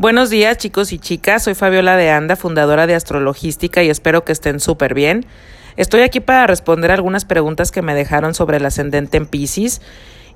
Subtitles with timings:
[0.00, 4.32] Buenos días chicos y chicas, soy Fabiola de Anda, fundadora de Astrologística y espero que
[4.32, 5.26] estén súper bien.
[5.76, 9.82] Estoy aquí para responder algunas preguntas que me dejaron sobre el ascendente en Pisces.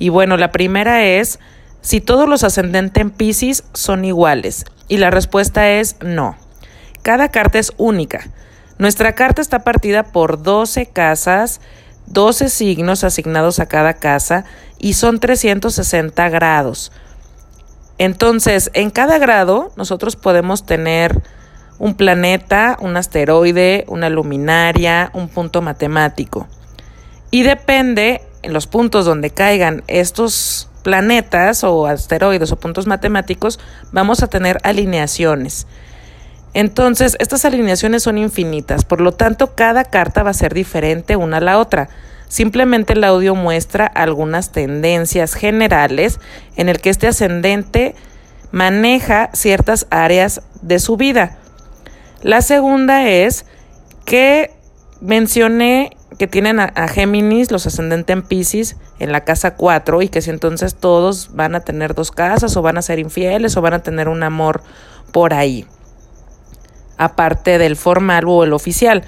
[0.00, 1.38] Y bueno, la primera es
[1.80, 4.64] si todos los ascendentes en Pisces son iguales.
[4.88, 6.36] Y la respuesta es no.
[7.02, 8.30] Cada carta es única.
[8.78, 11.60] Nuestra carta está partida por 12 casas,
[12.06, 14.44] 12 signos asignados a cada casa
[14.80, 16.90] y son 360 grados.
[18.02, 21.22] Entonces, en cada grado nosotros podemos tener
[21.78, 26.48] un planeta, un asteroide, una luminaria, un punto matemático.
[27.30, 33.60] Y depende en los puntos donde caigan estos planetas o asteroides o puntos matemáticos,
[33.92, 35.68] vamos a tener alineaciones.
[36.54, 41.36] Entonces, estas alineaciones son infinitas, por lo tanto, cada carta va a ser diferente una
[41.36, 41.88] a la otra.
[42.32, 46.18] Simplemente el audio muestra algunas tendencias generales
[46.56, 47.94] en el que este ascendente
[48.52, 51.36] maneja ciertas áreas de su vida.
[52.22, 53.44] La segunda es
[54.06, 54.50] que
[55.02, 60.22] mencioné que tienen a, Géminis, los ascendentes en Pisces, en la casa 4 y que
[60.22, 63.74] si entonces todos van a tener dos casas o van a ser infieles o van
[63.74, 64.62] a tener un amor
[65.12, 65.66] por ahí,
[66.96, 69.04] aparte del formal o el oficial.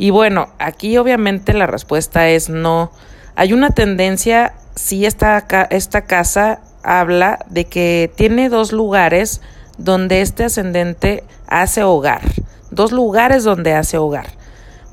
[0.00, 2.90] Y bueno, aquí obviamente la respuesta es no.
[3.36, 9.42] Hay una tendencia, si esta, esta casa habla de que tiene dos lugares
[9.76, 12.22] donde este ascendente hace hogar,
[12.70, 14.28] dos lugares donde hace hogar.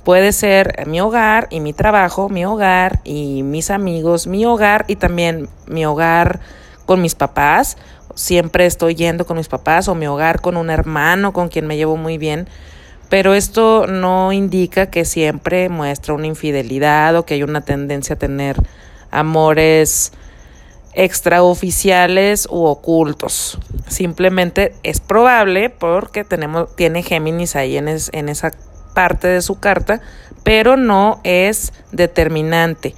[0.03, 4.97] Puede ser mi hogar y mi trabajo, mi hogar y mis amigos, mi hogar y
[4.97, 6.42] también mi hogar
[6.86, 7.77] con mis papás.
[8.14, 11.77] Siempre estoy yendo con mis papás o mi hogar con un hermano con quien me
[11.77, 12.49] llevo muy bien
[13.09, 18.19] pero esto no indica que siempre muestra una infidelidad o que hay una tendencia a
[18.19, 18.58] tener
[19.11, 20.11] amores
[20.94, 23.59] extraoficiales u ocultos.
[23.88, 28.52] Simplemente es probable porque tenemos, tiene Géminis ahí en, en esa
[28.94, 30.02] parte de su carta,
[30.44, 32.95] pero no es determinante.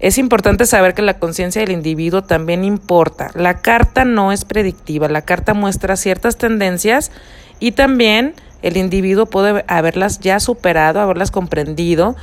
[0.00, 3.30] Es importante saber que la conciencia del individuo también importa.
[3.34, 7.12] La carta no es predictiva, la carta muestra ciertas tendencias
[7.60, 12.16] y también el individuo puede haberlas ya superado, haberlas comprendido,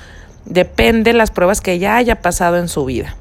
[0.45, 3.16] depende de las pruebas que ya haya pasado en su vida.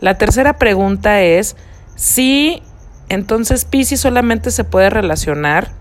[0.00, 1.56] La tercera pregunta es
[1.96, 2.62] si
[3.08, 5.72] entonces Pisces solamente se puede relacionar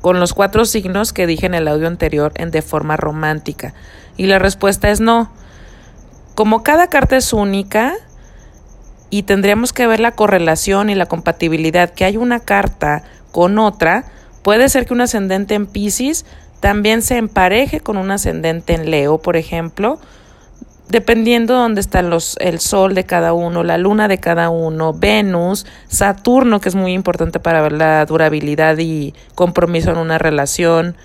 [0.00, 3.72] con los cuatro signos que dije en el audio anterior en de forma romántica.
[4.16, 5.30] Y la respuesta es no.
[6.34, 7.94] Como cada carta es única
[9.10, 14.04] y tendríamos que ver la correlación y la compatibilidad que hay una carta con otra,
[14.42, 16.24] Puede ser que un ascendente en Pisces
[16.60, 19.98] también se empareje con un ascendente en Leo, por ejemplo,
[20.88, 24.92] dependiendo de dónde está los, el Sol de cada uno, la Luna de cada uno,
[24.92, 30.96] Venus, Saturno, que es muy importante para ver la durabilidad y compromiso en una relación.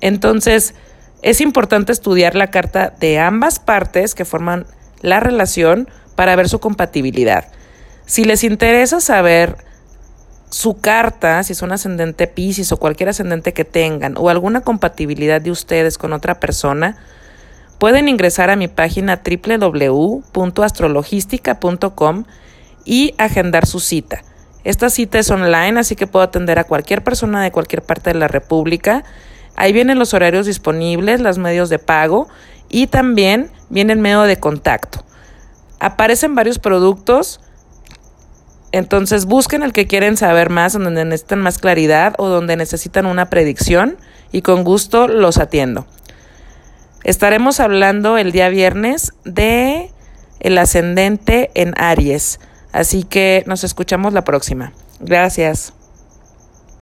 [0.00, 0.74] Entonces,
[1.22, 4.66] es importante estudiar la carta de ambas partes que forman
[5.00, 7.46] la relación para ver su compatibilidad.
[8.06, 9.56] Si les interesa saber
[10.50, 15.40] su carta, si es un ascendente Pisces o cualquier ascendente que tengan, o alguna compatibilidad
[15.40, 16.98] de ustedes con otra persona,
[17.78, 22.24] pueden ingresar a mi página www.astrologística.com
[22.84, 24.22] y agendar su cita.
[24.64, 28.18] Esta cita es online, así que puedo atender a cualquier persona de cualquier parte de
[28.18, 29.04] la República.
[29.56, 32.28] Ahí vienen los horarios disponibles, los medios de pago
[32.68, 35.04] y también viene el medio de contacto.
[35.78, 37.40] Aparecen varios productos
[38.72, 43.30] entonces busquen el que quieren saber más, donde necesitan más claridad o donde necesitan una
[43.30, 43.96] predicción
[44.32, 45.86] y con gusto los atiendo.
[47.02, 49.90] Estaremos hablando el día viernes de
[50.38, 52.40] el ascendente en Aries,
[52.72, 54.72] así que nos escuchamos la próxima.
[55.00, 55.72] Gracias.